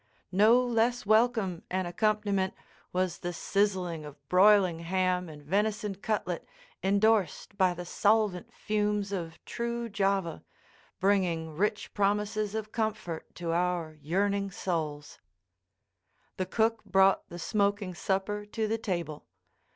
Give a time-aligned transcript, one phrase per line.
[0.31, 2.55] No less welcome an accompaniment
[2.91, 6.43] was the sizzling of broiling ham and venison cutlet
[6.81, 10.43] indorsed by the solvent fumes of true Java,
[10.99, 15.19] bringing rich promises of comfort to our yearning souls.
[16.37, 19.27] The cook brought the smoking supper to the table.